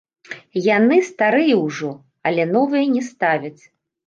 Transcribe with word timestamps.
Яны 0.77 0.97
старыя 1.09 1.57
ўжо, 1.67 1.91
але 2.31 2.49
новыя 2.55 2.83
не 2.97 3.05
ставяць. 3.13 3.61